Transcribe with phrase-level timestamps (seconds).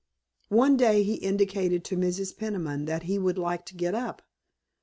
[0.49, 2.35] One day he indicated to Mrs.
[2.35, 4.23] Peniman that he would like to get up.